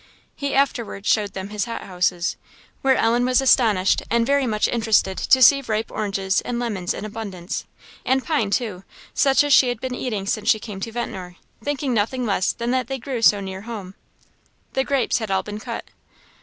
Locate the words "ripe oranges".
5.61-6.41